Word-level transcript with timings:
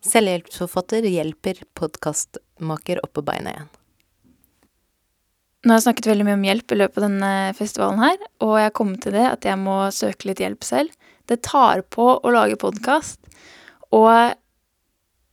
Selvhjelpsforfatter 0.00 1.04
hjelper 1.04 1.60
podkastmaker 1.76 3.02
opp 3.04 3.12
på 3.18 3.24
beina 3.26 3.52
igjen. 3.52 3.68
Nå 5.60 5.74
har 5.74 5.76
jeg 5.76 5.84
snakket 5.90 6.06
veldig 6.08 6.24
mye 6.24 6.38
om 6.38 6.44
hjelp 6.48 6.72
i 6.72 6.78
løpet 6.80 6.98
av 7.02 7.04
denne 7.04 7.32
festivalen 7.58 8.00
her, 8.00 8.20
og 8.40 8.54
jeg 8.62 8.76
kommet 8.78 9.02
til 9.04 9.12
det 9.12 9.26
at 9.28 9.44
jeg 9.44 9.60
må 9.60 9.76
søke 9.92 10.30
litt 10.30 10.40
hjelp 10.40 10.64
selv. 10.64 10.94
Det 11.28 11.42
tar 11.44 11.82
på 11.92 12.06
å 12.16 12.32
lage 12.32 12.56
podkast, 12.60 13.20
og 13.92 14.08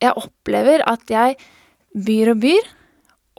jeg 0.03 0.19
opplever 0.19 0.83
at 0.83 1.07
jeg 1.09 1.39
byr 1.95 2.33
og 2.33 2.43
byr, 2.43 2.67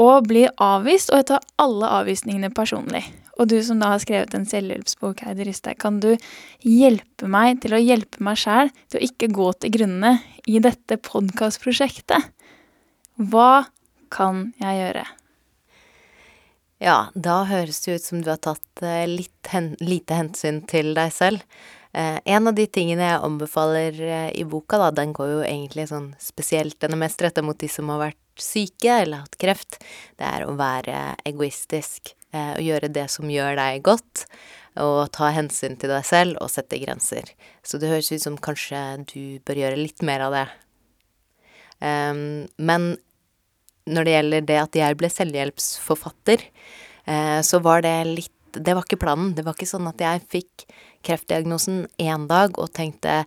og 0.01 0.31
blir 0.31 0.55
avvist, 0.63 1.13
og 1.13 1.21
jeg 1.21 1.29
tar 1.35 1.45
alle 1.61 1.93
avvisningene 2.01 2.55
personlig. 2.57 3.05
Og 3.39 3.47
du 3.51 3.59
som 3.63 3.79
da 3.79 3.93
har 3.93 4.03
skrevet 4.03 4.35
en 4.35 4.47
selvhjelpsbok, 4.49 5.23
Heidi 5.23 5.47
Ristad, 5.47 5.79
kan 5.79 6.01
du 6.03 6.11
hjelpe 6.67 7.29
meg 7.31 7.61
til 7.63 7.77
å 7.77 7.83
hjelpe 7.83 8.23
meg 8.25 8.41
sjæl 8.41 8.73
til 8.91 8.99
å 8.99 9.05
ikke 9.07 9.31
gå 9.35 9.53
til 9.63 9.75
grunne 9.77 10.17
i 10.51 10.59
dette 10.63 10.99
podkastprosjektet? 11.07 12.33
Hva 13.19 13.69
kan 14.15 14.51
jeg 14.59 14.83
gjøre? 14.83 15.07
Ja, 16.83 16.99
da 17.15 17.41
høres 17.47 17.81
det 17.83 17.99
ut 17.99 18.07
som 18.07 18.21
du 18.23 18.31
har 18.31 18.39
tatt 18.43 18.83
eh, 18.87 19.03
litt 19.11 19.51
hen 19.51 19.73
lite 19.83 20.15
hensyn 20.15 20.61
til 20.71 20.93
deg 20.95 21.11
selv. 21.15 21.43
Eh, 21.91 22.19
en 22.23 22.51
av 22.51 22.55
de 22.55 22.69
tingene 22.71 23.07
jeg 23.07 23.25
anbefaler 23.27 23.99
eh, 23.99 24.31
i 24.39 24.45
boka, 24.47 24.79
da, 24.79 24.93
den 24.95 25.15
går 25.17 25.33
jo 25.33 25.41
egentlig 25.47 25.89
sånn 25.91 26.13
spesielt 26.23 26.79
Den 26.83 26.95
er 26.95 27.03
mest 27.03 27.23
retta 27.25 27.43
mot 27.43 27.59
de 27.59 27.71
som 27.73 27.91
har 27.91 28.03
vært 28.05 28.21
syke 28.43 29.01
eller 29.03 29.25
hatt 29.25 29.39
kreft. 29.41 29.81
Det 30.19 30.27
er 30.27 30.47
å 30.47 30.57
være 30.59 31.19
egoistisk 31.29 32.15
eh, 32.33 32.55
og 32.57 32.65
gjøre 32.65 32.93
det 32.95 33.09
som 33.13 33.31
gjør 33.31 33.59
deg 33.61 33.83
godt. 33.87 34.25
Og 34.79 35.09
ta 35.15 35.33
hensyn 35.35 35.75
til 35.81 35.91
deg 35.91 36.07
selv 36.07 36.39
og 36.43 36.53
sette 36.53 36.79
grenser. 36.79 37.33
Så 37.67 37.81
det 37.83 37.91
høres 37.91 38.13
ut 38.13 38.23
som 38.23 38.39
kanskje 38.39 38.81
du 39.11 39.21
bør 39.47 39.65
gjøre 39.65 39.81
litt 39.81 40.05
mer 40.07 40.29
av 40.29 40.37
det. 40.37 40.47
Um, 41.79 42.47
men 42.59 42.97
når 43.89 44.07
det 44.07 44.15
gjelder 44.15 44.47
det 44.49 44.59
at 44.61 44.79
jeg 44.79 44.99
ble 45.01 45.11
selvhjelpsforfatter, 45.13 46.45
eh, 47.09 47.41
så 47.43 47.63
var 47.65 47.87
det 47.87 47.97
litt 48.09 48.35
Det 48.49 48.73
var 48.75 48.87
ikke 48.87 48.97
planen. 48.97 49.35
Det 49.37 49.45
var 49.45 49.55
ikke 49.55 49.69
sånn 49.69 49.87
at 49.91 50.01
jeg 50.01 50.23
fikk 50.33 50.63
kreftdiagnosen 51.05 51.83
én 52.01 52.25
dag 52.27 52.57
og 52.59 52.73
tenkte 52.73 53.27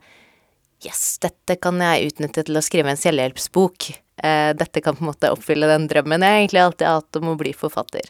Yes, 0.81 1.19
dette 1.21 1.59
kan 1.61 1.77
jeg 1.77 2.09
utnytte 2.09 2.41
til 2.47 2.57
å 2.57 2.63
skrive 2.65 2.89
en 2.89 2.97
selvhjelpsbok. 2.97 3.91
Eh, 4.23 4.51
dette 4.57 4.83
kan 4.83 4.97
på 4.97 5.05
en 5.05 5.11
måte 5.11 5.31
oppfylle 5.33 5.69
den 5.69 5.87
drømmen 5.91 6.25
jeg 6.25 6.43
egentlig 6.43 6.63
alltid 6.63 6.87
har 6.87 7.01
hatt 7.01 7.19
om 7.21 7.33
å 7.33 7.37
bli 7.39 7.53
forfatter. 7.57 8.07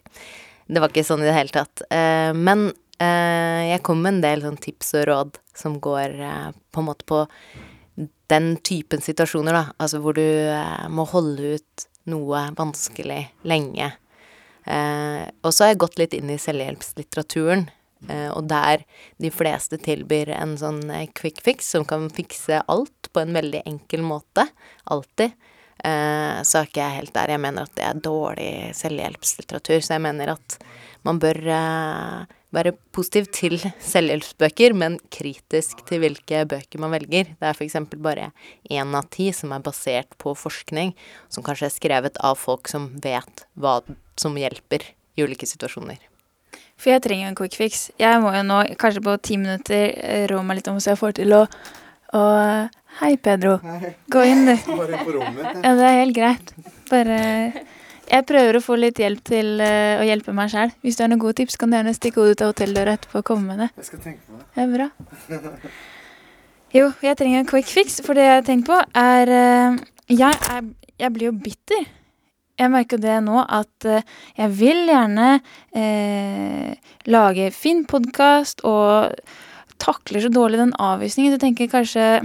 Det 0.68 0.84
var 0.84 0.92
ikke 0.92 1.08
sånn 1.08 1.24
i 1.24 1.30
det 1.30 1.36
hele 1.36 1.56
tatt. 1.56 1.84
Eh, 1.90 2.32
men 2.38 2.72
jeg 3.02 3.82
kom 3.82 4.04
med 4.04 4.12
en 4.12 4.20
del 4.22 4.44
sånn 4.44 4.60
tips 4.62 4.92
og 5.00 5.08
råd 5.10 5.38
som 5.58 5.80
går 5.82 6.12
på 6.70 6.84
en 6.84 6.86
måte 6.86 7.08
på 7.10 7.24
den 8.30 8.52
typen 8.62 9.02
situasjoner, 9.02 9.58
da. 9.58 9.64
Altså 9.82 9.98
hvor 10.04 10.14
du 10.14 10.22
må 10.94 11.08
holde 11.10 11.56
ut 11.58 11.88
noe 12.14 12.44
vanskelig 12.58 13.24
lenge. 13.42 13.90
Eh, 14.66 15.24
og 15.42 15.54
så 15.54 15.66
har 15.66 15.74
jeg 15.74 15.82
gått 15.82 16.02
litt 16.02 16.16
inn 16.18 16.30
i 16.30 16.40
selvhjelpslitteraturen, 16.42 17.66
eh, 18.10 18.30
og 18.30 18.46
der 18.52 18.84
de 19.22 19.32
fleste 19.34 19.80
tilbyr 19.82 20.34
en 20.36 20.56
sånn 20.60 20.84
eh, 20.94 21.08
quick 21.18 21.42
fix 21.46 21.72
som 21.74 21.86
kan 21.88 22.10
fikse 22.14 22.62
alt 22.72 23.10
på 23.14 23.24
en 23.24 23.34
veldig 23.38 23.64
enkel 23.66 24.06
måte. 24.06 24.48
Alltid. 24.86 25.34
Eh, 25.82 26.42
så 26.46 26.62
er 26.62 26.70
ikke 26.70 26.84
jeg 26.84 26.98
helt 27.00 27.16
der. 27.16 27.34
Jeg 27.34 27.42
mener 27.42 27.66
at 27.66 27.74
det 27.78 27.88
er 27.88 28.04
dårlig 28.06 28.52
selvhjelpslitteratur, 28.78 29.82
så 29.82 29.96
jeg 29.96 30.04
mener 30.06 30.36
at 30.36 30.58
man 31.08 31.18
bør 31.22 31.40
eh, 31.50 32.38
være 32.54 32.76
positiv 32.94 33.30
til 33.34 33.58
selvhjelpsbøker, 33.82 34.76
men 34.78 35.00
kritisk 35.14 35.82
til 35.88 36.04
hvilke 36.04 36.44
bøker 36.52 36.84
man 36.84 36.94
velger. 36.94 37.34
Det 37.34 37.50
er 37.50 37.58
f.eks. 37.58 37.80
bare 37.98 38.30
én 38.70 38.94
av 38.98 39.10
ti 39.14 39.32
som 39.36 39.56
er 39.56 39.66
basert 39.66 40.14
på 40.22 40.36
forskning, 40.38 40.94
som 41.34 41.46
kanskje 41.46 41.70
er 41.72 41.76
skrevet 41.80 42.22
av 42.22 42.38
folk 42.40 42.70
som 42.72 42.92
vet 43.02 43.46
hva 43.58 43.80
som 44.20 44.38
hjelper 44.38 44.86
i 45.18 45.26
ulike 45.26 45.50
situasjoner. 45.50 45.98
For 46.82 46.94
jeg 46.94 47.04
trenger 47.06 47.30
en 47.30 47.38
quick 47.38 47.56
fix. 47.58 47.90
Jeg 48.02 48.22
må 48.22 48.34
jo 48.34 48.42
nå, 48.46 48.64
kanskje 48.82 49.04
på 49.06 49.14
ti 49.24 49.38
minutter, 49.42 49.94
eh, 49.98 50.26
rå 50.30 50.42
meg 50.46 50.60
litt 50.60 50.70
om 50.70 50.82
så 50.82 50.94
jeg 50.94 51.02
får 51.02 51.22
til 51.22 51.40
å 51.42 51.46
og 52.12 52.81
Hei, 53.00 53.16
Pedro. 53.18 53.56
Hei. 53.64 53.94
Gå 54.12 54.24
inn, 54.28 54.44
du. 54.46 54.56
Bare 54.76 55.00
på 55.06 55.16
rommet. 55.16 55.62
Ja, 55.64 55.76
det 55.80 55.86
er 55.88 56.02
helt 56.02 56.18
greit. 56.18 56.52
Bare 56.92 57.22
jeg 58.12 58.26
prøver 58.28 58.58
å 58.58 58.64
få 58.64 58.76
litt 58.76 59.00
hjelp 59.00 59.22
til 59.24 59.54
uh, 59.64 60.02
å 60.02 60.04
hjelpe 60.04 60.34
meg 60.36 60.52
sjæl. 60.52 60.74
Hvis 60.84 60.98
du 61.00 61.06
har 61.06 61.12
noen 61.12 61.22
gode 61.22 61.38
tips, 61.40 61.56
kan 61.60 61.72
du 61.72 61.78
gjerne 61.78 61.94
stikke 61.96 62.20
hodet 62.20 62.36
ut 62.36 62.44
av 62.44 62.52
hotelldøra 62.52 62.98
etterpå 62.98 63.22
og 63.22 63.28
komme 63.30 63.54
med 63.54 63.64
det. 63.64 63.70
Jeg 63.80 63.88
skal 63.88 64.02
tenke 64.04 64.26
på 64.28 64.40
det. 64.40 64.48
Ja, 64.58 64.66
bra. 64.74 65.72
Jo, 66.76 66.90
jeg 67.04 67.20
trenger 67.20 67.42
en 67.42 67.48
quick 67.48 67.72
fix, 67.72 68.02
for 68.04 68.20
det 68.20 68.28
jeg 68.28 68.36
har 68.36 68.46
tenkt 68.48 68.68
på, 68.68 68.76
er 69.00 69.32
uh, 69.32 69.80
jeg, 70.12 70.42
er, 70.58 70.68
jeg 71.06 71.16
blir 71.16 71.30
jo 71.30 71.38
bitter. 71.48 71.88
Jeg 72.60 72.74
merker 72.76 73.00
det 73.02 73.16
nå 73.24 73.46
at 73.48 73.88
uh, 73.88 74.04
jeg 74.38 74.54
vil 74.60 74.84
gjerne 74.92 75.30
lage 77.10 77.48
fin 77.56 77.86
podkast 77.90 78.62
og 78.68 79.16
takler 79.82 80.22
så 80.22 80.30
dårlig 80.30 80.60
den 80.60 80.76
avvisningen. 80.78 81.34
Du 81.34 81.42
tenker 81.42 81.72
kanskje 81.72 82.20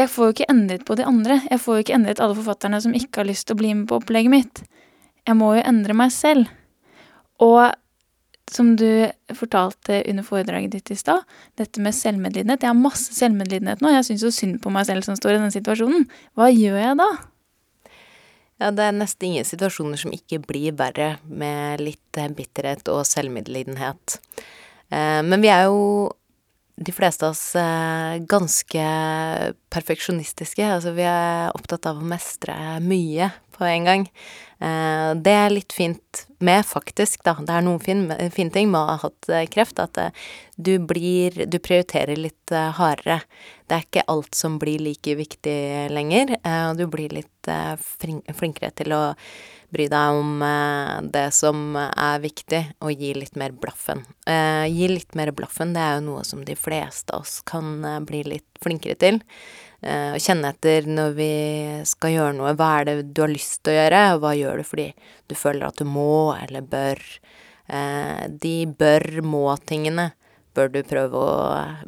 jeg 0.00 0.10
får 0.12 0.26
jo 0.26 0.34
ikke 0.34 0.50
endret 0.52 0.86
på 0.88 0.96
de 0.98 1.06
andre. 1.06 1.40
Jeg 1.50 1.60
får 1.62 1.76
jo 1.76 1.84
ikke 1.84 1.96
endret 1.96 2.22
alle 2.22 2.36
forfatterne 2.38 2.80
som 2.82 2.96
ikke 2.96 3.22
har 3.22 3.28
lyst 3.28 3.48
til 3.48 3.56
å 3.56 3.60
bli 3.60 3.74
med 3.76 3.88
på 3.90 4.00
opplegget 4.00 4.32
mitt. 4.32 4.62
Jeg 5.28 5.38
må 5.38 5.52
jo 5.56 5.64
endre 5.66 5.96
meg 5.96 6.12
selv. 6.14 6.50
Og 7.40 7.70
som 8.50 8.72
du 8.78 9.06
fortalte 9.36 10.00
under 10.10 10.26
foredraget 10.26 10.72
ditt 10.74 10.90
i 10.90 10.98
stad, 10.98 11.22
dette 11.60 11.82
med 11.82 11.94
selvmedlidenhet. 11.94 12.64
Jeg 12.64 12.72
har 12.72 12.78
masse 12.78 13.14
selvmedlidenhet 13.14 13.82
nå. 13.84 13.92
Jeg 13.94 14.08
syns 14.08 14.24
jo 14.26 14.32
synd 14.34 14.58
på 14.64 14.72
meg 14.74 14.88
selv 14.88 15.06
som 15.06 15.18
står 15.18 15.36
i 15.36 15.42
den 15.44 15.54
situasjonen. 15.54 16.08
Hva 16.38 16.50
gjør 16.50 16.80
jeg 16.80 16.98
da? 16.98 17.10
Ja, 18.60 18.72
det 18.76 18.88
er 18.88 18.96
nesten 18.96 19.30
ingen 19.30 19.46
situasjoner 19.48 20.00
som 20.02 20.12
ikke 20.12 20.42
blir 20.44 20.74
verre 20.76 21.14
med 21.24 21.80
litt 21.80 22.22
bitterhet 22.36 22.90
og 22.92 23.06
selvmedlidenhet. 23.08 24.18
Eh, 24.90 25.20
men 25.24 25.40
vi 25.40 25.52
er 25.54 25.70
jo 25.70 26.10
de 26.80 26.92
fleste 26.96 27.28
av 27.28 27.34
oss 27.34 27.54
er 27.60 28.22
ganske 28.28 28.84
perfeksjonistiske. 29.72 30.64
Altså 30.66 30.94
vi 30.96 31.06
er 31.06 31.54
opptatt 31.56 31.88
av 31.90 32.00
å 32.00 32.06
mestre 32.06 32.54
mye 32.84 33.30
på 33.56 33.66
en 33.68 33.86
gang. 33.88 34.06
Eh, 34.60 35.10
det 35.20 35.36
er 35.36 35.52
litt 35.52 35.74
fint 35.76 36.24
med, 36.40 36.64
faktisk, 36.66 37.22
da. 37.26 37.36
Det 37.38 37.54
er 37.54 37.64
noen 37.66 37.82
fine 37.84 38.30
fin 38.34 38.50
ting 38.52 38.70
med 38.72 38.80
å 38.80 38.94
ha 38.94 38.98
hatt 39.04 39.30
eh, 39.30 39.46
kreft, 39.52 39.80
at 39.82 40.00
eh, 40.00 40.26
du 40.56 40.76
blir 40.78 41.46
Du 41.46 41.58
prioriterer 41.58 42.16
litt 42.16 42.52
hardere. 42.52 43.20
Det 43.68 43.76
er 43.76 43.86
ikke 43.86 44.08
alt 44.10 44.34
som 44.34 44.58
blir 44.60 44.82
like 44.82 45.14
viktig 45.16 45.88
lenger, 45.94 46.34
og 46.42 46.76
du 46.76 46.84
blir 46.90 47.14
litt 47.14 47.50
flinkere 47.86 48.72
til 48.76 48.92
å 48.92 49.02
bry 49.70 49.86
deg 49.90 50.18
om 50.18 50.42
eh, 50.42 50.96
det 51.14 51.28
som 51.34 51.76
er 51.78 52.22
viktig, 52.22 52.62
og 52.82 52.94
gi 52.98 53.12
litt 53.16 53.38
mer 53.38 53.54
blaffen. 53.54 54.02
Eh, 54.26 54.66
gi 54.70 54.90
litt 54.90 55.16
mer 55.18 55.32
blaffen, 55.36 55.74
det 55.76 55.82
er 55.84 55.98
jo 55.98 56.06
noe 56.10 56.24
som 56.26 56.44
de 56.46 56.56
fleste 56.58 57.14
av 57.14 57.24
oss 57.24 57.40
kan 57.46 57.84
eh, 57.86 58.00
bli 58.06 58.24
litt 58.34 58.62
flinkere 58.62 58.98
til. 59.00 59.20
Å 59.80 60.18
kjenne 60.20 60.50
etter 60.52 60.84
når 60.84 61.14
vi 61.16 61.34
skal 61.88 62.12
gjøre 62.12 62.36
noe, 62.36 62.52
hva 62.52 62.66
er 62.80 62.88
det 62.88 62.94
du 63.16 63.22
har 63.24 63.32
lyst 63.32 63.62
til 63.64 63.72
å 63.72 63.76
gjøre, 63.78 64.00
og 64.12 64.24
hva 64.24 64.32
gjør 64.36 64.60
du 64.60 64.66
fordi 64.68 64.88
du 65.30 65.36
føler 65.38 65.64
at 65.70 65.80
du 65.80 65.86
må 65.88 66.34
eller 66.36 66.66
bør. 66.68 67.00
De 68.44 68.54
bør-må-tingene 68.76 70.10
bør 70.56 70.72
du 70.74 70.80
prøve 70.86 71.22
å 71.22 71.36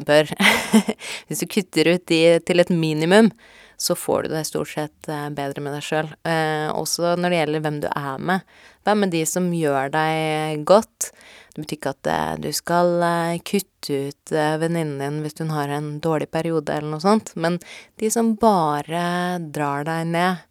Bør. 0.06 0.30
Hvis 1.26 1.42
du 1.42 1.48
kutter 1.50 1.92
ut 1.94 2.06
de 2.08 2.22
til 2.46 2.62
et 2.62 2.72
minimum, 2.72 3.32
så 3.82 3.96
får 3.98 4.22
du 4.22 4.28
det 4.28 4.44
stort 4.46 4.68
sett 4.68 5.08
eh, 5.10 5.28
bedre 5.34 5.62
med 5.64 5.74
deg 5.74 5.82
sjøl. 5.82 6.10
Eh, 6.28 6.68
også 6.70 7.16
når 7.18 7.32
det 7.32 7.38
gjelder 7.40 7.64
hvem 7.64 7.80
du 7.82 7.88
er 7.90 8.22
med. 8.30 8.44
Vær 8.86 8.98
med 8.98 9.10
de 9.14 9.22
som 9.26 9.48
gjør 9.54 9.90
deg 9.94 10.62
godt. 10.68 11.10
Det 11.54 11.64
betyr 11.64 11.78
ikke 11.78 11.94
at 11.96 12.10
eh, 12.12 12.32
du 12.44 12.48
skal 12.54 12.94
eh, 13.02 13.40
kutte 13.42 13.98
ut 14.06 14.32
eh, 14.32 14.54
venninnen 14.62 15.02
din 15.02 15.20
hvis 15.24 15.40
hun 15.42 15.50
har 15.54 15.72
en 15.74 15.96
dårlig 16.04 16.30
periode 16.30 16.76
eller 16.76 16.94
noe 16.94 17.02
sånt, 17.02 17.34
men 17.34 17.58
de 18.00 18.10
som 18.14 18.34
bare 18.40 19.02
drar 19.52 19.88
deg 19.88 20.12
ned, 20.14 20.44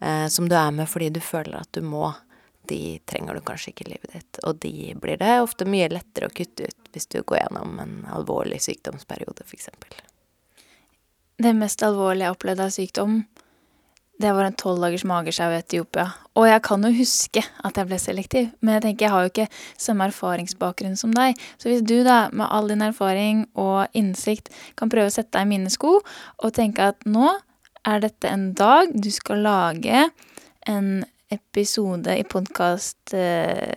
eh, 0.00 0.26
som 0.32 0.48
du 0.48 0.56
er 0.56 0.72
med 0.72 0.88
fordi 0.88 1.10
du 1.12 1.20
føler 1.20 1.60
at 1.60 1.76
du 1.76 1.84
må, 1.84 2.08
de 2.72 2.96
trenger 3.10 3.36
du 3.36 3.44
kanskje 3.44 3.74
ikke 3.74 3.84
i 3.84 3.92
livet 3.92 4.16
ditt. 4.16 4.40
Og 4.48 4.62
de 4.64 4.94
blir 5.02 5.20
det 5.20 5.34
ofte 5.42 5.68
mye 5.68 5.92
lettere 5.92 6.30
å 6.30 6.34
kutte 6.34 6.70
ut 6.70 6.94
hvis 6.96 7.10
du 7.12 7.20
går 7.20 7.44
gjennom 7.44 7.76
en 7.84 7.94
alvorlig 8.16 8.62
sykdomsperiode, 8.64 9.44
eksempel. 9.52 10.00
Det 11.40 11.54
mest 11.56 11.82
alvorlige 11.82 12.28
jeg 12.28 12.36
opplevde 12.36 12.66
av 12.66 12.74
sykdom, 12.74 13.22
det 14.22 14.30
var 14.36 14.46
en 14.46 14.56
tolv 14.58 14.82
dagers 14.84 15.02
magesjau 15.08 15.48
i 15.50 15.58
Etiopia. 15.58 16.04
Og 16.38 16.46
jeg 16.46 16.62
kan 16.62 16.84
jo 16.86 16.92
huske 16.94 17.42
at 17.42 17.78
jeg 17.78 17.88
ble 17.88 17.98
selektiv, 17.98 18.50
men 18.60 18.76
jeg 18.76 18.84
tenker 18.84 19.06
jeg 19.06 19.14
har 19.14 19.24
jo 19.24 19.30
ikke 19.32 19.46
samme 19.80 20.06
erfaringsbakgrunn 20.10 20.98
som 21.00 21.14
deg. 21.16 21.40
Så 21.58 21.70
hvis 21.70 21.82
du 21.82 21.96
da, 22.06 22.26
med 22.30 22.46
all 22.46 22.70
din 22.70 22.84
erfaring 22.84 23.46
og 23.58 23.88
innsikt, 23.98 24.52
kan 24.78 24.92
prøve 24.92 25.10
å 25.10 25.14
sette 25.14 25.34
deg 25.34 25.48
i 25.48 25.52
mine 25.54 25.72
sko 25.72 25.96
og 25.98 26.54
tenke 26.54 26.92
at 26.92 27.02
nå 27.08 27.32
er 27.88 28.04
dette 28.04 28.30
en 28.30 28.52
dag 28.54 28.92
du 28.94 29.10
skal 29.10 29.42
lage 29.42 30.06
en 30.70 31.02
episode 31.32 32.14
i 32.14 32.22
podkast 32.28 33.16
eh. 33.16 33.72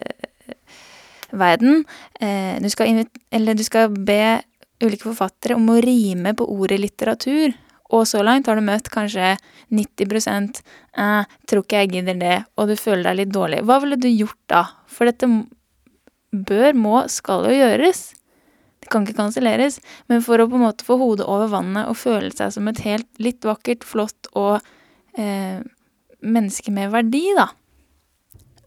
Eh, 1.36 2.62
du 2.62 2.70
skal, 2.70 3.02
eller 3.34 3.58
du 3.58 3.64
skal 3.66 3.90
be 3.92 4.38
ulike 4.84 5.08
forfattere 5.08 5.58
om 5.58 5.70
å 5.72 5.82
rime 5.84 6.34
på 6.36 6.48
ordet 6.52 6.82
litteratur. 6.82 7.54
og 7.94 8.08
så 8.10 8.24
langt 8.26 8.48
har 8.50 8.58
du 8.58 8.66
møtt 8.66 8.90
kanskje 8.90 9.36
90 9.70 10.64
eh, 10.98 11.26
'tror 11.46 11.64
ikke 11.64 11.78
jeg 11.78 11.92
gidder 11.92 12.18
det', 12.18 12.46
og 12.58 12.68
du 12.68 12.76
føler 12.76 13.04
deg 13.04 13.16
litt 13.16 13.34
dårlig. 13.34 13.62
Hva 13.62 13.80
ville 13.80 13.96
du 13.96 14.10
gjort 14.10 14.42
da? 14.48 14.64
For 14.88 15.06
dette 15.06 15.28
bør, 16.32 16.74
må, 16.74 17.08
skal 17.08 17.46
jo 17.46 17.54
gjøres. 17.54 18.16
Det 18.82 18.90
kan 18.90 19.06
ikke 19.06 19.18
kanselleres. 19.18 19.80
Men 20.10 20.22
for 20.22 20.42
å 20.42 20.48
på 20.50 20.58
en 20.58 20.66
måte 20.66 20.86
få 20.86 20.98
hodet 20.98 21.26
over 21.26 21.48
vannet 21.48 21.88
og 21.90 21.98
føle 21.98 22.32
seg 22.36 22.52
som 22.54 22.68
et 22.68 22.82
helt 22.86 23.10
litt 23.18 23.46
vakkert, 23.46 23.84
flott 23.84 24.30
og 24.34 24.60
eh, 25.18 25.62
menneske 26.22 26.74
med 26.74 26.92
verdi, 26.94 27.24
da. 27.38 27.50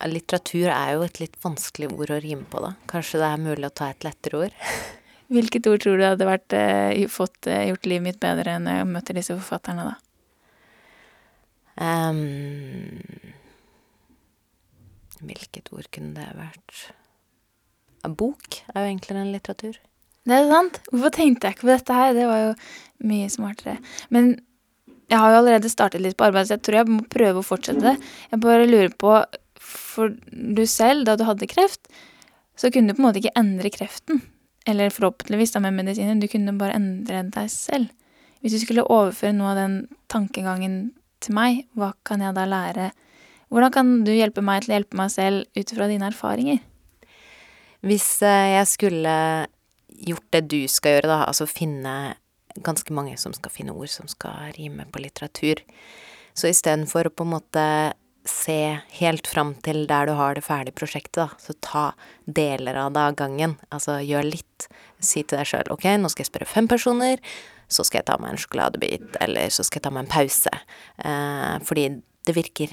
Litteratur 0.07 0.71
er 0.71 0.95
jo 0.95 1.03
et 1.07 1.19
litt 1.19 1.35
vanskelig 1.43 1.91
ord 1.91 2.15
å 2.15 2.21
rime 2.23 2.47
på, 2.51 2.63
da. 2.63 2.77
Kanskje 2.91 3.19
det 3.23 3.33
er 3.33 3.45
mulig 3.49 3.67
å 3.67 3.75
ta 3.83 3.91
et 3.91 4.07
lettere 4.07 4.47
ord? 4.47 4.59
Hvilket 5.29 5.67
ord 5.69 5.83
tror 5.85 5.99
du 6.01 6.05
hadde 6.07 6.29
vært, 6.29 6.53
eh, 6.57 7.07
fått, 7.13 7.47
eh, 7.47 7.69
gjort 7.69 7.87
livet 7.87 8.03
mitt 8.03 8.21
bedre 8.21 8.57
enn 8.57 8.65
jeg 8.65 8.87
møtte 8.89 9.15
disse 9.15 9.37
forfatterne, 9.37 9.85
da? 9.91 9.97
Um, 11.79 13.03
hvilket 15.23 15.69
ord 15.73 15.87
kunne 15.95 16.15
det 16.15 16.33
vært? 16.35 16.89
Bok 18.09 18.63
er 18.75 18.87
jo 18.87 18.95
enklere 18.97 19.23
enn 19.23 19.35
litteratur. 19.35 19.77
Det 20.29 20.37
er 20.37 20.49
sant. 20.51 20.81
Hvorfor 20.91 21.13
tenkte 21.15 21.49
jeg 21.49 21.57
ikke 21.57 21.67
på 21.67 21.75
dette 21.77 21.95
her? 21.95 22.15
Det 22.17 22.27
var 22.29 22.41
jo 22.43 22.55
mye 23.09 23.29
smartere. 23.33 23.79
Men 24.11 24.41
jeg 25.09 25.19
har 25.19 25.33
jo 25.33 25.39
allerede 25.43 25.71
startet 25.73 26.03
litt 26.05 26.17
på 26.17 26.27
arbeid, 26.29 26.49
så 26.49 26.57
jeg 26.57 26.65
tror 26.67 26.79
jeg 26.81 26.93
må 26.93 27.05
prøve 27.09 27.41
å 27.41 27.47
fortsette 27.47 27.85
det. 27.85 27.95
Jeg 28.33 28.41
bare 28.45 28.67
lurer 28.69 28.93
på, 28.93 29.13
for 29.61 30.13
du 30.33 30.65
selv, 30.69 31.07
da 31.09 31.17
du 31.17 31.25
hadde 31.29 31.49
kreft, 31.49 31.89
så 32.59 32.73
kunne 32.73 32.93
du 32.93 32.99
på 32.99 33.05
en 33.05 33.09
måte 33.09 33.23
ikke 33.23 33.39
endre 33.39 33.73
kreften. 33.73 34.21
Eller 34.69 34.93
forhåpentligvis 34.93 35.55
da 35.55 35.63
med 35.65 35.77
medisiner. 35.79 36.19
Du 36.21 36.29
kunne 36.29 36.57
bare 36.61 36.77
endre 36.77 37.25
deg 37.33 37.51
selv. 37.53 37.89
Hvis 38.43 38.55
du 38.55 38.63
skulle 38.63 38.87
overføre 38.87 39.35
noe 39.35 39.53
av 39.55 39.59
den 39.59 39.77
tankegangen 40.13 40.79
til 41.25 41.35
meg, 41.35 41.65
hva 41.75 41.95
kan 42.07 42.23
jeg 42.23 42.37
da 42.37 42.45
lære? 42.47 42.91
Hvordan 43.49 43.73
kan 43.75 43.93
du 44.05 44.13
hjelpe 44.13 44.45
meg 44.45 44.63
til 44.63 44.75
å 44.75 44.79
hjelpe 44.79 44.99
meg 45.01 45.13
selv 45.13 45.59
ut 45.59 45.73
fra 45.75 45.89
dine 45.91 46.11
erfaringer? 46.13 46.61
Hvis 47.87 48.07
eh, 48.27 48.55
jeg 48.59 48.69
skulle 48.69 49.15
gjort 49.89 50.29
det 50.35 50.45
du 50.53 50.61
skal 50.71 50.99
gjøre, 50.99 51.11
da, 51.11 51.23
altså 51.27 51.49
finne 51.49 51.95
ganske 52.65 52.93
mange 52.95 53.17
som 53.21 53.35
skal 53.35 53.53
finne 53.55 53.75
ord 53.75 53.91
som 53.93 54.09
skal 54.11 54.53
rime 54.59 54.87
på 54.93 55.03
litteratur, 55.03 55.63
så 56.39 56.51
istedenfor 56.51 57.09
å 57.09 57.15
på 57.15 57.27
en 57.27 57.35
måte 57.35 57.65
se 58.29 58.79
helt 59.01 59.29
fram 59.31 59.55
til 59.65 59.87
der 59.91 60.09
du 60.09 60.15
har 60.19 60.37
det 60.37 60.45
ferdige 60.47 60.77
prosjektet, 60.79 61.21
da. 61.21 61.29
Så 61.43 61.57
ta 61.65 61.85
deler 62.25 62.79
av 62.79 62.93
det 62.95 63.05
av 63.11 63.17
gangen. 63.19 63.57
Altså 63.75 63.99
gjør 64.05 64.29
litt. 64.29 64.69
Si 65.01 65.23
til 65.23 65.39
deg 65.39 65.49
sjøl 65.49 65.73
ok, 65.75 65.87
nå 65.99 66.11
skal 66.13 66.25
jeg 66.25 66.33
spørre 66.33 66.51
fem 66.51 66.69
personer, 66.71 67.23
så 67.69 67.85
skal 67.85 68.01
jeg 68.01 68.09
ta 68.09 68.17
meg 68.21 68.33
en 68.33 68.41
sjokoladebit, 68.41 69.19
eller 69.23 69.53
så 69.53 69.65
skal 69.67 69.81
jeg 69.81 69.87
ta 69.87 69.93
meg 69.95 70.07
en 70.07 70.13
pause. 70.13 70.55
Eh, 71.05 71.57
fordi 71.69 71.89
det 72.29 72.37
virker 72.37 72.73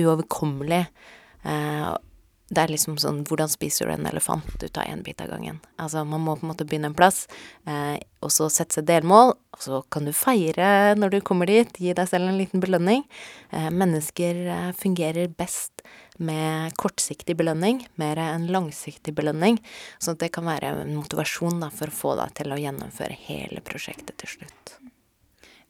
uoverkommelig. 0.00 0.86
Eh, 1.44 1.92
det 2.52 2.60
er 2.60 2.72
liksom 2.72 2.98
sånn 3.00 3.22
Hvordan 3.28 3.50
spiser 3.50 3.88
du 3.88 3.94
en 3.94 4.08
elefant? 4.10 4.48
Du 4.60 4.66
tar 4.68 4.90
én 4.90 5.02
bit 5.04 5.20
av 5.24 5.30
gangen. 5.32 5.60
Altså, 5.80 6.04
man 6.04 6.20
må 6.24 6.36
på 6.36 6.44
en 6.46 6.52
måte 6.52 6.66
begynne 6.68 6.90
en 6.90 6.96
plass, 6.96 7.24
eh, 7.66 7.96
og 8.22 8.32
så 8.34 8.48
sette 8.52 8.76
seg 8.76 8.88
delmål. 8.90 9.34
Og 9.56 9.64
så 9.64 9.80
kan 9.92 10.08
du 10.08 10.12
feire 10.16 10.92
når 10.98 11.16
du 11.16 11.18
kommer 11.24 11.48
dit, 11.48 11.80
gi 11.80 11.94
deg 11.96 12.08
selv 12.08 12.28
en 12.28 12.38
liten 12.40 12.62
belønning. 12.62 13.06
Eh, 13.50 13.70
mennesker 13.72 14.44
eh, 14.52 14.70
fungerer 14.76 15.32
best 15.32 15.84
med 16.22 16.76
kortsiktig 16.78 17.34
belønning 17.40 17.80
mer 18.00 18.20
enn 18.20 18.50
langsiktig 18.52 19.16
belønning. 19.16 19.58
Så 19.98 20.14
det 20.18 20.32
kan 20.36 20.48
være 20.48 20.74
en 20.84 20.96
motivasjon 20.98 21.62
da, 21.64 21.72
for 21.72 21.88
å 21.88 22.00
få 22.02 22.16
deg 22.20 22.36
til 22.40 22.52
å 22.52 22.60
gjennomføre 22.60 23.16
hele 23.28 23.64
prosjektet 23.64 24.18
til 24.20 24.36
slutt. 24.36 24.76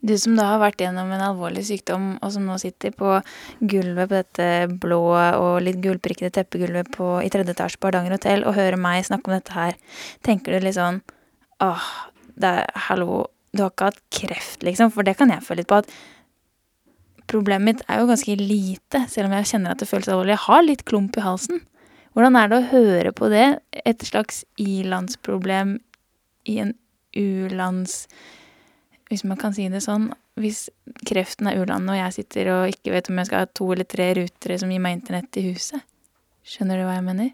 Du 0.03 0.17
som 0.19 0.35
da 0.35 0.49
har 0.51 0.59
vært 0.59 0.81
gjennom 0.83 1.13
en 1.15 1.23
alvorlig 1.23 1.63
sykdom, 1.69 2.17
og 2.19 2.33
som 2.35 2.47
nå 2.49 2.57
sitter 2.59 2.91
på 2.97 3.21
gulvet 3.61 4.11
på 4.11 4.17
dette 4.19 4.49
blå 4.83 5.03
og 5.15 5.61
litt 5.63 5.79
gulprikkede 5.85 6.33
teppegulvet 6.35 6.91
på, 6.97 7.21
i 7.23 7.31
tredje 7.31 7.55
etasje 7.55 7.79
på 7.79 7.87
Hardanger 7.87 8.17
hotell 8.17 8.43
og 8.43 8.57
hører 8.59 8.81
meg 8.83 9.07
snakke 9.07 9.31
om 9.31 9.37
dette 9.37 9.55
her, 9.55 9.79
tenker 10.27 10.57
du 10.57 10.67
litt 10.67 10.79
sånn 10.79 10.99
åh, 11.63 11.87
det 12.35 12.51
er 12.51 12.83
hallo, 12.89 13.29
du 13.55 13.63
har 13.63 13.71
ikke 13.71 13.93
hatt 13.93 14.03
kreft, 14.11 14.67
liksom? 14.67 14.91
For 14.91 15.07
det 15.07 15.15
kan 15.21 15.31
jeg 15.31 15.45
føle 15.47 15.63
litt 15.63 15.71
på 15.71 15.79
at 15.85 15.95
problemet 17.31 17.69
mitt 17.69 17.87
er 17.87 18.03
jo 18.03 18.11
ganske 18.11 18.37
lite, 18.41 19.05
selv 19.13 19.31
om 19.31 19.39
jeg 19.39 19.53
kjenner 19.53 19.77
at 19.77 19.83
det 19.85 19.89
føles 19.89 20.11
alvorlig. 20.11 20.35
Jeg 20.35 20.47
har 20.49 20.67
litt 20.67 20.85
klump 20.89 21.17
i 21.17 21.25
halsen. 21.25 21.63
Hvordan 22.13 22.37
er 22.37 22.51
det 22.51 22.59
å 22.59 22.71
høre 22.75 23.13
på 23.17 23.31
det? 23.33 23.47
Et 23.87 24.03
slags 24.05 24.43
ilandsproblem 24.61 25.79
i 26.51 26.59
en 26.65 26.75
u-lands 27.17 28.03
hvis 29.13 29.27
man 29.29 29.37
kan 29.37 29.53
si 29.53 29.67
det 29.69 29.83
sånn, 29.85 30.09
hvis 30.41 30.65
kreften 31.05 31.51
er 31.51 31.61
u-landet, 31.61 31.93
og 31.93 32.01
jeg 32.01 32.17
sitter 32.17 32.49
og 32.55 32.73
ikke 32.73 32.95
vet 32.95 33.13
om 33.13 33.21
jeg 33.21 33.29
skal 33.29 33.45
ha 33.45 33.49
to 33.53 33.69
eller 33.75 33.89
tre 33.89 34.09
rutere 34.17 34.57
som 34.63 34.73
gir 34.73 34.81
meg 34.81 34.97
internett 34.97 35.37
i 35.37 35.45
huset. 35.51 35.85
Skjønner 36.49 36.81
du 36.81 36.87
hva 36.89 36.97
jeg 36.97 37.07
mener? 37.11 37.33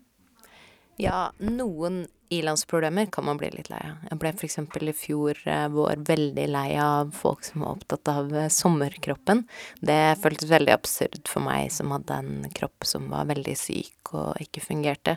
Ja, 0.98 1.28
noen 1.38 2.08
ilandsproblemer 2.34 3.06
kan 3.14 3.24
man 3.24 3.38
bli 3.38 3.52
litt 3.54 3.70
lei 3.70 3.78
av. 3.80 4.00
Jeg 4.10 4.18
ble 4.20 4.32
f.eks. 4.34 4.58
i 4.58 4.94
fjor 4.96 5.38
eh, 5.48 5.68
vår 5.72 6.02
veldig 6.08 6.46
lei 6.50 6.72
av 6.82 7.14
folk 7.16 7.46
som 7.46 7.62
var 7.64 7.78
opptatt 7.78 8.10
av 8.12 8.34
eh, 8.34 8.50
sommerkroppen. 8.52 9.44
Det 9.80 10.18
føltes 10.20 10.50
veldig 10.50 10.74
absurd 10.74 11.22
for 11.30 11.46
meg 11.46 11.70
som 11.72 11.94
hadde 11.94 12.18
en 12.18 12.50
kropp 12.58 12.88
som 12.90 13.06
var 13.14 13.30
veldig 13.30 13.54
syk 13.56 14.12
og 14.18 14.42
ikke 14.44 14.66
fungerte. 14.66 15.16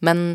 Men 0.00 0.32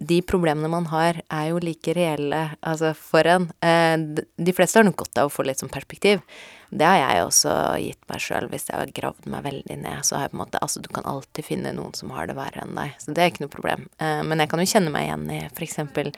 de 0.00 0.20
problemene 0.26 0.70
man 0.72 0.88
har, 0.92 1.22
er 1.32 1.48
jo 1.50 1.62
like 1.62 1.94
reelle, 1.96 2.42
altså, 2.60 2.92
for 2.96 3.26
en. 3.30 3.48
Eh, 3.64 3.96
de 4.36 4.54
fleste 4.56 4.80
har 4.80 4.86
nok 4.88 5.00
godt 5.04 5.22
av 5.22 5.30
å 5.30 5.34
få 5.34 5.46
litt 5.46 5.62
sånn 5.62 5.72
perspektiv. 5.72 6.22
Det 6.70 6.86
har 6.86 6.96
jeg 6.98 7.24
også 7.24 7.52
gitt 7.78 8.08
meg 8.10 8.22
sjøl 8.22 8.48
hvis 8.50 8.66
jeg 8.70 8.78
har 8.78 8.92
gravd 8.96 9.28
meg 9.30 9.44
veldig 9.46 9.76
ned. 9.82 10.02
Så 10.06 10.16
har 10.16 10.26
jeg 10.26 10.32
på 10.32 10.38
en 10.38 10.42
måte 10.42 10.62
Altså, 10.66 10.82
du 10.82 10.88
kan 10.92 11.06
alltid 11.06 11.46
finne 11.46 11.72
noen 11.76 11.94
som 11.94 12.10
har 12.16 12.26
det 12.26 12.36
verre 12.38 12.64
enn 12.64 12.74
deg. 12.78 12.94
Så 13.02 13.14
det 13.14 13.22
er 13.22 13.30
ikke 13.30 13.44
noe 13.44 13.52
problem. 13.52 13.86
Eh, 14.02 14.22
men 14.26 14.42
jeg 14.42 14.50
kan 14.50 14.62
jo 14.62 14.68
kjenne 14.70 14.92
meg 14.94 15.06
igjen 15.06 15.26
i 15.30 15.40
eksempel 15.66 16.12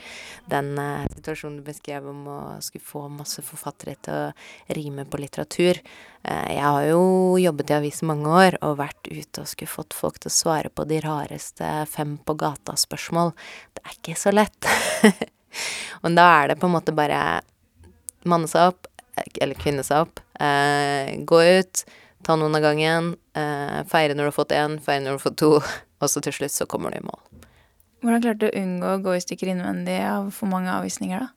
den 0.48 0.70
eh, 0.80 1.08
situasjonen 1.16 1.58
du 1.60 1.66
beskrev 1.66 2.08
om 2.08 2.22
å 2.32 2.38
skulle 2.64 2.84
få 2.84 3.04
masse 3.12 3.44
forfattere 3.44 3.96
til 4.04 4.16
å 4.16 4.76
rime 4.78 5.04
på 5.08 5.20
litteratur. 5.20 5.82
Eh, 6.22 6.48
jeg 6.54 6.64
har 6.64 6.84
jo 6.88 7.02
jobbet 7.42 7.72
i 7.72 7.78
avis 7.78 8.02
i 8.02 8.08
mange 8.08 8.32
år 8.44 8.58
og 8.64 8.78
vært 8.80 9.10
ute 9.10 9.44
og 9.44 9.50
skulle 9.50 9.72
fått 9.72 9.96
folk 9.96 10.20
til 10.22 10.32
å 10.32 10.38
svare 10.38 10.72
på 10.72 10.86
de 10.88 11.02
rareste 11.04 11.72
fem 11.92 12.16
på 12.24 12.38
gata-spørsmål. 12.40 13.34
Det 13.76 13.84
er 13.84 13.98
ikke 13.98 14.16
så 14.18 14.32
lett. 14.34 14.70
Men 16.04 16.16
da 16.18 16.28
er 16.38 16.52
det 16.52 16.60
på 16.60 16.68
en 16.68 16.76
måte 16.76 16.96
bare 16.96 17.42
manne 18.28 18.48
seg 18.50 18.72
opp, 18.72 18.88
eller 19.40 19.58
kvinne 19.58 19.84
seg 19.86 20.06
opp, 20.06 20.20
gå 20.38 21.38
ut, 21.58 21.84
ta 22.22 22.36
noen 22.36 22.54
av 22.54 22.62
gangen, 22.62 23.16
eh, 23.34 23.80
feire 23.88 24.14
når 24.14 24.28
du 24.28 24.30
har 24.30 24.36
fått 24.36 24.54
én, 24.54 24.78
feire 24.82 25.04
når 25.04 25.16
du 25.16 25.16
har 25.16 25.24
fått 25.24 25.40
to, 25.40 25.50
og 26.02 26.10
så 26.10 26.22
til 26.24 26.34
slutt 26.34 26.54
så 26.54 26.66
kommer 26.70 26.92
du 26.92 27.00
i 27.00 27.06
mål. 27.06 27.24
Hvordan 28.04 28.22
klarte 28.22 28.44
du 28.44 28.48
å 28.50 28.62
unngå 28.62 28.92
å 28.92 29.02
gå 29.02 29.16
i 29.16 29.24
stykker 29.24 29.50
innvendig 29.54 29.98
av 30.06 30.30
for 30.34 30.50
mange 30.50 30.70
avvisninger, 30.70 31.26
da? 31.26 31.34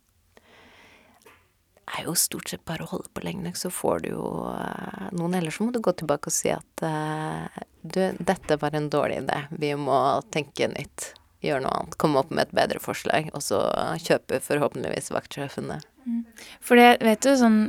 Det 1.92 2.00
er 2.00 2.06
jo 2.08 2.14
stort 2.16 2.48
sett 2.48 2.62
bare 2.64 2.86
å 2.86 2.88
holde 2.88 3.10
på 3.12 3.24
lenge 3.26 3.44
nok, 3.44 3.58
så 3.60 3.68
får 3.74 4.04
du 4.06 4.12
jo 4.14 4.28
eh, 4.54 5.08
noen. 5.12 5.34
Ellers 5.36 5.58
så 5.58 5.66
må 5.66 5.74
du 5.76 5.82
gå 5.84 5.92
tilbake 6.00 6.32
og 6.32 6.36
si 6.36 6.48
at 6.54 6.84
eh, 6.88 7.64
du, 7.82 8.00
dette 8.16 8.56
var 8.62 8.78
en 8.78 8.88
dårlig 8.94 9.18
idé, 9.26 9.42
vi 9.52 9.74
må 9.76 9.98
tenke 10.32 10.70
nytt. 10.72 11.10
Gjøre 11.44 11.66
noe 11.66 11.74
annet. 11.74 11.98
Komme 12.00 12.22
opp 12.22 12.30
med 12.32 12.46
et 12.46 12.56
bedre 12.56 12.80
forslag, 12.80 13.32
og 13.34 13.44
så 13.44 13.60
kjøpe 14.06 14.40
forhåpentligvis 14.46 15.10
vaktsjefen 15.12 15.72
det. 15.74 15.80
Mm. 16.06 16.22
For 16.64 16.80
det, 16.80 17.02
vet 17.04 17.26
du, 17.26 17.34
sånn 17.38 17.60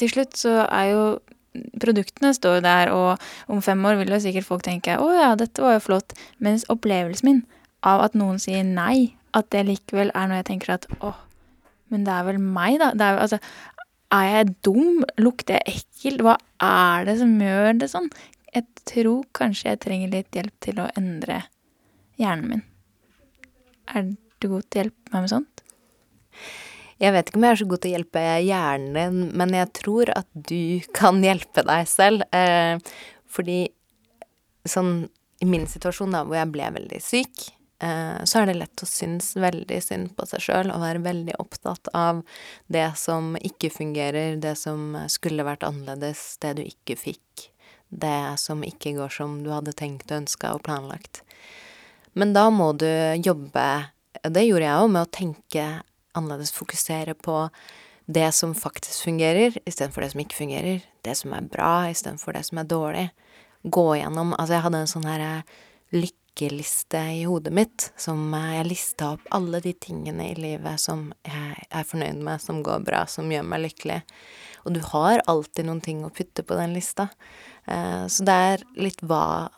Til 0.00 0.10
slutt 0.10 0.38
så 0.40 0.64
er 0.64 0.90
jo 0.92 1.04
Produktene 1.54 2.32
står 2.34 2.56
jo 2.56 2.62
der, 2.64 2.90
og 2.90 3.52
om 3.52 3.60
fem 3.62 3.78
år 3.86 4.00
vil 4.00 4.08
jo 4.10 4.18
sikkert 4.18 4.46
folk 4.48 4.64
tenke 4.66 4.96
'Å 4.98 5.06
ja, 5.14 5.28
dette 5.38 5.62
var 5.62 5.76
jo 5.76 5.84
flott', 5.84 6.16
mens 6.42 6.64
opplevelsen 6.68 7.28
min 7.28 7.44
av 7.86 8.02
at 8.02 8.16
noen 8.18 8.40
sier 8.42 8.64
nei, 8.66 9.14
at 9.32 9.50
det 9.54 9.62
likevel 9.68 10.10
er 10.14 10.26
noe 10.26 10.40
jeg 10.40 10.48
tenker 10.50 10.74
at 10.74 10.88
'Å, 10.98 11.14
men 11.90 12.02
det 12.02 12.10
er 12.10 12.26
vel 12.26 12.40
meg, 12.42 12.80
da'. 12.82 12.90
Er, 12.98 13.20
altså, 13.22 13.38
er 14.10 14.26
jeg 14.32 14.56
dum? 14.66 15.04
Lukter 15.18 15.60
jeg 15.60 15.78
ekkelt? 15.78 16.22
Hva 16.26 16.36
er 16.58 17.06
det 17.06 17.18
som 17.22 17.38
gjør 17.38 17.78
det 17.78 17.90
sånn? 17.92 18.10
Jeg 18.54 18.66
tror 18.86 19.24
kanskje 19.34 19.70
jeg 19.72 19.82
trenger 19.82 20.10
litt 20.10 20.36
hjelp 20.36 20.54
til 20.60 20.82
å 20.82 20.90
endre 20.98 21.44
hjernen 22.18 22.48
min. 22.50 22.62
Er 23.94 24.10
du 24.40 24.48
god 24.48 24.68
til 24.70 24.80
å 24.80 24.82
hjelpe 24.84 25.14
meg 25.14 25.24
med 25.24 25.32
sånt? 25.32 25.64
Jeg 27.02 27.14
vet 27.14 27.28
ikke 27.28 27.40
om 27.40 27.46
jeg 27.46 27.56
er 27.56 27.60
så 27.60 27.66
god 27.70 27.82
til 27.82 27.90
å 27.90 27.96
hjelpe 27.96 28.22
hjernen 28.44 28.94
din, 28.94 29.18
men 29.34 29.56
jeg 29.56 29.72
tror 29.80 30.12
at 30.14 30.28
du 30.34 30.80
kan 30.96 31.18
hjelpe 31.24 31.64
deg 31.66 31.88
selv. 31.90 32.24
Eh, 32.34 32.78
fordi 33.34 33.58
sånn 34.68 35.08
i 35.42 35.48
min 35.48 35.66
situasjon, 35.68 36.14
da, 36.14 36.22
hvor 36.24 36.38
jeg 36.38 36.52
ble 36.54 36.68
veldig 36.76 37.00
syk, 37.02 37.48
eh, 37.82 38.20
så 38.24 38.40
er 38.40 38.48
det 38.48 38.58
lett 38.60 38.84
å 38.84 38.88
synes 38.88 39.32
veldig 39.36 39.80
synd 39.82 40.12
på 40.16 40.28
seg 40.30 40.44
sjøl 40.46 40.70
og 40.72 40.84
være 40.84 41.02
veldig 41.04 41.34
opptatt 41.42 41.90
av 41.98 42.22
det 42.72 42.86
som 43.00 43.34
ikke 43.36 43.72
fungerer, 43.74 44.38
det 44.40 44.54
som 44.60 44.94
skulle 45.12 45.46
vært 45.46 45.66
annerledes, 45.66 46.38
det 46.44 46.54
du 46.60 46.64
ikke 46.64 46.96
fikk, 47.00 47.48
det 47.90 48.38
som 48.40 48.62
ikke 48.66 48.94
går 48.96 49.12
som 49.18 49.42
du 49.44 49.50
hadde 49.52 49.74
tenkt 49.76 50.08
og 50.10 50.22
ønska 50.22 50.54
og 50.54 50.64
planlagt. 50.66 51.24
Men 52.14 52.32
da 52.32 52.46
må 52.54 52.70
du 52.78 52.88
jobbe, 53.18 53.66
det 54.22 54.46
gjorde 54.46 54.68
jeg 54.68 54.80
òg, 54.80 54.90
med 54.94 55.02
å 55.02 55.12
tenke 55.18 55.66
annerledes 56.14 56.54
fokusere 56.54 57.14
på 57.14 57.48
det 58.06 58.32
som 58.32 58.54
faktisk 58.54 59.06
fungerer, 59.06 59.56
istedenfor 59.64 60.04
det 60.04 60.10
som 60.12 60.20
ikke 60.20 60.36
fungerer. 60.36 60.82
Det 61.04 61.14
som 61.16 61.32
er 61.32 61.46
bra, 61.48 61.88
istedenfor 61.88 62.36
det 62.36 62.44
som 62.48 62.60
er 62.60 62.68
dårlig. 62.68 63.06
Gå 63.64 63.86
gjennom 63.96 64.34
Altså, 64.36 64.54
jeg 64.54 64.64
hadde 64.66 64.82
en 64.84 64.90
sånn 64.90 65.08
her 65.08 65.24
lykkeliste 65.94 67.00
i 67.14 67.22
hodet 67.24 67.52
mitt 67.54 67.86
som 67.96 68.26
eh, 68.34 68.50
jeg 68.58 68.68
lista 68.68 69.12
opp 69.14 69.24
alle 69.32 69.60
de 69.64 69.72
tingene 69.72 70.30
i 70.32 70.36
livet 70.36 70.80
som 70.82 71.06
jeg 71.24 71.68
er 71.70 71.88
fornøyd 71.88 72.20
med, 72.26 72.42
som 72.42 72.60
går 72.66 72.84
bra, 72.84 73.04
som 73.08 73.30
gjør 73.32 73.46
meg 73.48 73.64
lykkelig. 73.64 74.00
Og 74.64 74.76
du 74.76 74.80
har 74.92 75.22
alltid 75.30 75.68
noen 75.68 75.80
ting 75.84 76.04
å 76.04 76.12
putte 76.12 76.44
på 76.44 76.58
den 76.58 76.76
lista. 76.76 77.08
Eh, 77.64 78.04
så 78.08 78.26
det 78.26 78.38
er 78.50 78.66
litt 78.76 79.00
hva 79.04 79.48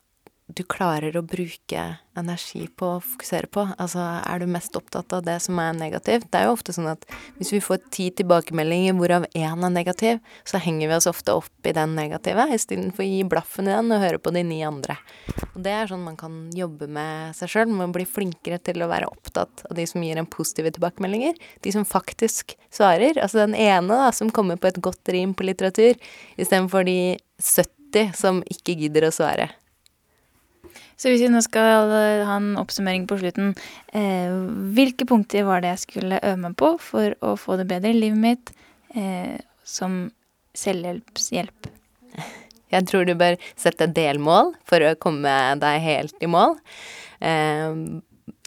du 0.47 0.63
klarer 0.63 1.17
å 1.19 1.25
bruke 1.27 1.83
energi 2.17 2.69
på 2.79 2.89
å 2.95 3.01
fokusere 3.03 3.49
på. 3.51 3.65
Altså, 3.83 4.01
er 4.23 4.41
du 4.41 4.47
mest 4.49 4.77
opptatt 4.79 5.11
av 5.17 5.25
det 5.27 5.41
som 5.43 5.59
er 5.59 5.75
negativt? 5.75 6.29
Det 6.31 6.39
er 6.39 6.47
jo 6.47 6.55
ofte 6.55 6.73
sånn 6.73 6.87
at 6.93 7.03
hvis 7.37 7.51
vi 7.57 7.61
får 7.65 7.81
ti 7.93 8.07
tilbakemeldinger 8.21 8.95
hvorav 8.97 9.27
én 9.35 9.67
er 9.67 9.75
negativ, 9.75 10.21
så 10.47 10.61
henger 10.63 10.87
vi 10.93 10.97
oss 10.97 11.09
ofte 11.11 11.35
opp 11.35 11.67
i 11.67 11.75
den 11.77 11.97
negative 11.99 12.47
istedenfor 12.55 13.03
å 13.03 13.09
gi 13.09 13.27
blaffen 13.27 13.67
i 13.67 13.75
den 13.75 13.91
og 13.97 14.07
høre 14.07 14.23
på 14.23 14.33
de 14.39 14.45
ni 14.47 14.61
andre. 14.67 14.97
Og 15.57 15.59
det 15.67 15.75
er 15.75 15.91
sånn 15.91 16.07
man 16.07 16.21
kan 16.21 16.39
jobbe 16.55 16.89
med 16.95 17.35
seg 17.37 17.51
sjøl, 17.51 17.75
man 17.75 17.95
bli 17.97 18.07
flinkere 18.07 18.63
til 18.63 18.87
å 18.87 18.91
være 18.93 19.11
opptatt 19.11 19.67
av 19.67 19.77
de 19.77 19.89
som 19.91 20.07
gir 20.07 20.23
en 20.23 20.31
positive 20.31 20.77
tilbakemeldinger, 20.79 21.35
de 21.67 21.75
som 21.75 21.89
faktisk 21.89 22.55
svarer. 22.71 23.19
Altså 23.19 23.43
den 23.43 23.59
ene 23.59 23.91
da, 23.91 24.15
som 24.15 24.31
kommer 24.31 24.63
på 24.63 24.71
et 24.71 24.81
godt 24.85 25.11
rim 25.11 25.35
på 25.35 25.51
litteratur, 25.51 25.99
istedenfor 26.39 26.87
de 26.87 27.17
70 27.43 28.15
som 28.15 28.45
ikke 28.53 28.79
gidder 28.79 29.11
å 29.11 29.15
svare. 29.15 29.51
Så 30.97 31.13
hvis 31.13 31.25
vi 31.27 31.31
nå 31.33 31.43
skal 31.45 31.93
ha 32.25 32.39
en 32.39 32.55
oppsummering 32.61 33.05
på 33.09 33.19
slutten, 33.21 33.53
eh, 33.93 34.33
hvilke 34.77 35.07
punkter 35.09 35.45
var 35.49 35.61
det 35.61 35.75
jeg 35.75 35.85
skulle 35.85 36.23
øve 36.23 36.41
meg 36.47 36.57
på 36.57 36.73
for 36.81 37.17
å 37.21 37.35
få 37.41 37.59
det 37.61 37.69
bedre 37.69 37.93
i 37.93 38.01
livet 38.01 38.23
mitt 38.23 38.53
eh, 38.97 39.37
som 39.65 40.07
selvhjelpshjelp? 40.57 41.73
Jeg 42.75 42.83
tror 42.91 43.05
du 43.07 43.13
bør 43.15 43.37
sette 43.55 43.87
delmål 43.95 44.49
for 44.67 44.83
å 44.83 44.97
komme 44.99 45.31
deg 45.63 45.85
helt 45.85 46.25
i 46.25 46.27
mål. 46.27 46.57
Eh, 47.23 47.77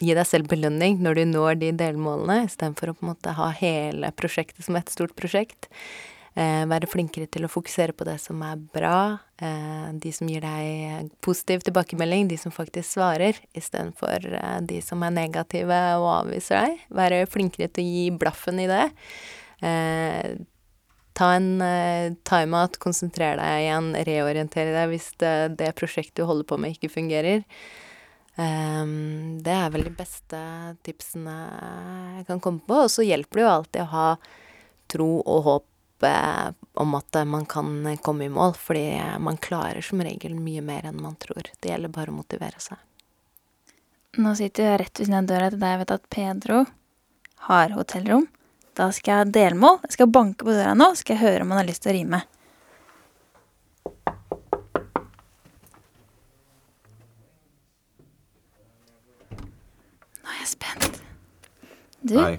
gi 0.00 0.16
deg 0.16 0.26
selv 0.28 0.50
belønning 0.50 0.98
når 1.00 1.20
du 1.20 1.24
når 1.30 1.60
de 1.62 1.70
delmålene, 1.80 2.44
istedenfor 2.48 2.92
å 2.92 2.96
på 2.98 3.06
en 3.06 3.12
måte 3.14 3.34
ha 3.36 3.48
hele 3.56 4.12
prosjektet 4.16 4.66
som 4.66 4.76
et 4.76 4.92
stort 4.92 5.14
prosjekt. 5.16 5.70
Eh, 6.38 6.62
være 6.70 6.86
flinkere 6.86 7.26
til 7.26 7.42
å 7.42 7.50
fokusere 7.50 7.94
på 7.96 8.06
det 8.06 8.14
som 8.22 8.38
er 8.46 8.60
bra, 8.70 9.18
eh, 9.42 9.88
de 9.98 10.12
som 10.14 10.28
gir 10.30 10.44
deg 10.44 11.10
positiv 11.26 11.64
tilbakemelding, 11.66 12.28
de 12.30 12.36
som 12.38 12.54
faktisk 12.54 12.86
svarer, 12.86 13.34
istedenfor 13.52 14.28
eh, 14.38 14.60
de 14.62 14.78
som 14.80 15.02
er 15.02 15.10
negative 15.10 15.80
og 15.98 16.06
avviser 16.20 16.60
deg. 16.60 16.86
Være 16.94 17.26
flinkere 17.26 17.66
til 17.74 17.82
å 17.82 17.90
gi 17.90 18.06
blaffen 18.14 18.62
i 18.62 18.68
det. 18.70 18.86
Ta 21.20 21.26
en 21.36 21.50
timeout, 22.24 22.78
konsentrer 22.80 23.36
deg 23.36 23.64
igjen, 23.66 23.90
reorientere 24.06 24.72
deg 24.72 24.92
hvis 24.94 25.10
det, 25.20 25.58
det 25.58 25.74
prosjektet 25.76 26.22
du 26.22 26.28
holder 26.30 26.46
på 26.48 26.56
med, 26.56 26.78
ikke 26.78 26.94
fungerer. 26.94 27.42
Um, 28.40 29.42
det 29.44 29.52
er 29.52 29.68
vel 29.74 29.84
de 29.84 29.92
beste 29.92 30.38
tipsene 30.86 31.34
jeg 32.16 32.24
kan 32.30 32.40
komme 32.40 32.62
på. 32.64 32.86
Og 32.86 32.88
så 32.94 33.04
hjelper 33.04 33.36
det 33.36 33.44
jo 33.44 33.52
alltid 33.52 33.82
å 33.84 33.90
ha 33.90 34.06
tro 34.88 35.10
og 35.20 35.44
håp 35.44 35.69
om 36.02 36.94
at 36.96 37.16
man 37.28 37.46
kan 37.46 37.96
komme 38.02 38.24
i 38.24 38.32
mål, 38.32 38.54
fordi 38.56 39.02
man 39.20 39.36
klarer 39.36 39.84
som 39.84 40.00
regel 40.00 40.34
mye 40.34 40.62
mer 40.64 40.86
enn 40.88 41.00
man 41.02 41.16
tror. 41.20 41.50
Det 41.60 41.68
gjelder 41.72 41.92
bare 41.92 42.12
å 42.12 42.16
motivere 42.16 42.60
seg. 42.62 42.78
Nå 44.18 44.32
sitter 44.34 44.66
jeg 44.66 44.80
rett 44.80 44.98
ved 44.98 45.06
siden 45.06 45.18
av 45.20 45.28
døra 45.28 45.50
til 45.52 45.60
deg 45.60 45.74
jeg 45.74 45.80
vet 45.84 45.94
at 45.94 46.08
Pedro 46.10 46.64
har 47.46 47.76
hotellrom. 47.76 48.26
Da 48.74 48.88
skal 48.94 49.12
jeg 49.12 49.20
ha 49.20 49.30
delmål. 49.34 49.80
Jeg 49.86 49.96
skal 49.98 50.10
banke 50.10 50.46
på 50.46 50.54
døra 50.54 50.74
nå, 50.74 50.92
skal 50.98 51.16
jeg 51.16 51.22
høre 51.22 51.44
om 51.44 51.52
han 51.54 51.60
har 51.62 51.68
lyst 51.68 51.84
til 51.84 51.92
å 51.92 51.96
rime. 51.98 52.22
Nå 60.20 60.32
er 60.32 60.40
jeg 60.40 60.52
spent. 60.56 61.02
Du, 62.00 62.16
Hei. 62.16 62.38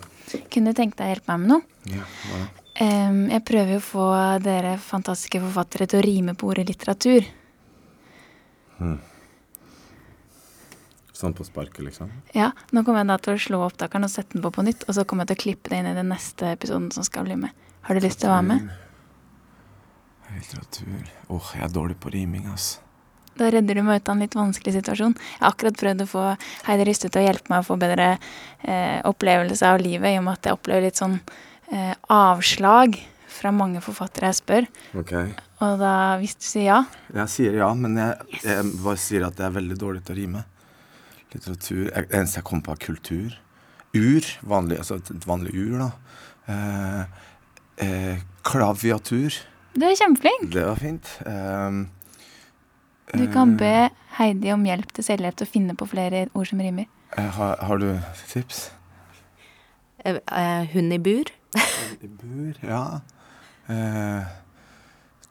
kunne 0.51 0.74
du 0.74 0.82
tenkt 0.82 0.98
deg 0.98 1.08
å 1.08 1.13
hjelpe 1.15 1.38
meg 1.38 1.46
med 1.46 1.53
noe? 1.56 1.94
Ja, 1.94 2.08
hva 2.25 2.41
da? 2.41 2.61
Jeg 2.82 3.44
prøver 3.46 3.78
å 3.78 3.84
få 3.86 4.08
dere 4.42 4.74
fantastiske 4.82 5.42
forfattere 5.44 5.86
til 5.90 6.02
å 6.02 6.06
rime 6.06 6.34
på 6.38 6.50
ordet 6.50 6.66
litteratur. 6.72 7.28
Hmm. 8.80 8.98
Sånn 11.22 11.36
på 11.38 11.46
sparket, 11.46 11.84
liksom? 11.86 12.10
Ja. 12.34 12.50
Nå 12.74 12.82
kommer 12.82 13.04
jeg 13.04 13.12
da 13.12 13.18
til 13.22 13.36
å 13.36 13.42
slå 13.44 13.60
opptakeren 13.68 14.08
og 14.08 14.14
sette 14.14 14.34
den 14.34 14.42
på 14.42 14.50
på 14.56 14.66
nytt, 14.66 14.88
og 14.88 14.98
så 14.98 15.06
kommer 15.06 15.28
jeg 15.28 15.36
til 15.36 15.38
å 15.38 15.44
klippe 15.44 15.70
det 15.70 15.82
inn 15.82 15.90
i 15.92 15.98
den 15.98 16.10
neste 16.10 16.56
episoden 16.56 16.90
som 16.96 17.06
skal 17.06 17.28
bli 17.28 17.38
med. 17.44 17.54
Har 17.86 17.98
du 17.98 18.02
lyst 18.02 18.24
til 18.24 18.32
å 18.32 18.34
være 18.34 18.48
med? 18.48 18.72
Litteratur 20.32 20.88
Åh, 20.96 21.36
oh, 21.36 21.52
jeg 21.58 21.66
er 21.68 21.76
dårlig 21.76 22.00
på 22.02 22.14
riming, 22.14 22.48
ass. 22.50 22.80
Da 23.38 23.52
redder 23.54 23.78
du 23.78 23.84
meg 23.86 24.02
ut 24.02 24.10
av 24.10 24.16
en 24.16 24.26
litt 24.26 24.36
vanskelig 24.36 24.74
situasjon. 24.80 25.14
Jeg 25.14 25.44
har 25.44 25.54
akkurat 25.54 25.78
prøvd 25.80 26.04
å 26.04 26.10
få 26.10 26.26
Heidi 26.66 26.88
Ryste 26.90 27.12
til 27.12 27.22
å 27.22 27.26
hjelpe 27.28 27.54
meg 27.54 27.62
å 27.62 27.68
få 27.70 27.78
bedre 27.80 28.10
eh, 28.16 28.98
opplevelse 29.08 29.70
av 29.70 29.82
livet, 29.84 30.10
i 30.10 30.20
og 30.20 30.26
med 30.26 30.40
at 30.40 30.50
jeg 30.50 30.58
opplever 30.58 30.88
litt 30.88 31.00
sånn 31.00 31.20
eh, 31.72 31.96
avslag 32.12 33.00
fra 33.32 33.51
mange 33.56 33.82
forfattere 33.84 34.32
jeg 34.32 34.40
spør. 34.42 34.68
Okay. 35.01 35.32
Og 35.62 35.78
da, 35.82 35.94
hvis 36.22 36.34
du 36.40 36.46
sier 36.46 36.66
ja 36.66 36.80
Jeg 37.13 37.30
sier 37.30 37.60
ja, 37.60 37.68
men 37.78 37.94
jeg, 38.00 38.40
jeg 38.42 38.72
bare 38.82 39.00
sier 39.00 39.28
at 39.28 39.38
jeg 39.40 39.46
er 39.48 39.56
veldig 39.60 39.78
dårlig 39.80 40.04
til 40.08 40.16
å 40.16 40.20
rime. 40.20 40.44
Litteratur 41.32 41.86
Det 41.88 42.06
eneste 42.10 42.42
jeg 42.42 42.48
kommer 42.48 42.66
på, 42.66 42.75
er 42.75 42.84
kultur. 42.88 43.38
Ur. 43.96 44.28
Vanlig, 44.48 44.80
altså 44.82 45.00
et 45.00 45.28
vanlig 45.28 45.56
ur, 45.56 45.80
da. 45.80 45.90
Eh, 46.51 47.24
eh, 47.86 48.22
klaviatur. 48.48 49.40
Du 49.75 49.88
er 49.88 49.96
kjempeflink. 49.96 50.50
Det 50.51 50.63
var 50.68 50.80
fint. 50.80 51.12
Um, 51.25 51.86
du 53.12 53.25
kan 53.32 53.56
be 53.60 53.90
Heidi 54.18 54.51
om 54.54 54.63
hjelp 54.68 54.92
til 54.96 55.08
selvhjelp 55.08 55.40
til 55.40 55.48
å 55.48 55.51
finne 55.51 55.75
på 55.80 55.88
flere 55.92 56.25
ord 56.32 56.48
som 56.48 56.63
rimer. 56.63 56.88
Har, 57.16 57.58
har, 57.60 57.80
du 57.80 58.00
tips? 58.32 58.70
hund 60.72 60.96
i 60.96 61.00
bur. 61.00 61.32
Bur, 62.01 62.53
ja. 62.62 63.01
Eh, 63.67 64.24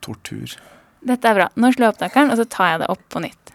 tortur. 0.01 0.57
Dette 1.01 1.31
er 1.31 1.39
bra. 1.39 1.49
Nå 1.57 1.71
slår 1.73 1.87
jeg 1.87 1.95
opptakeren, 1.95 2.33
og 2.33 2.41
så 2.41 2.47
tar 2.49 2.75
jeg 2.75 2.83
det 2.83 2.91
opp 2.93 3.07
på 3.13 3.23
nytt. 3.25 3.55